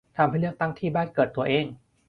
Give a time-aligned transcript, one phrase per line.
[0.17, 1.65] ทำให้เลือกตั้งที่บ้านเกิดตัวเอง